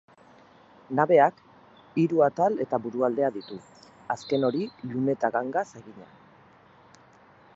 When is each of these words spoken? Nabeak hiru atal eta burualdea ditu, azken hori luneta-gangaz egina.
Nabeak 0.99 1.43
hiru 2.03 2.23
atal 2.29 2.57
eta 2.65 2.79
burualdea 2.87 3.29
ditu, 3.37 3.59
azken 4.15 4.49
hori 4.49 4.65
luneta-gangaz 4.95 5.67
egina. 5.83 6.09